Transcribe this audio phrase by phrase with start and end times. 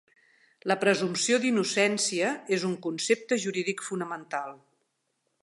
[0.69, 4.59] La presumpció d'innocència és un concepte jurídic fonamental.